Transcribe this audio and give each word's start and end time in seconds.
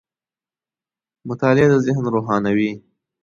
•مطالعه 1.29 1.67
د 1.71 1.75
ذهن 1.85 2.05
روښانوي. 2.15 2.71